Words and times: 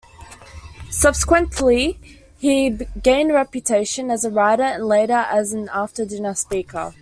Subsequently 0.89 1.99
he 2.39 2.71
gained 3.03 3.29
a 3.29 3.33
reputation 3.35 4.09
as 4.09 4.25
a 4.25 4.31
writer 4.31 4.63
and 4.63 4.87
later 4.87 5.13
as 5.13 5.53
an 5.53 5.69
after-dinner 5.71 6.33
speaker. 6.33 6.95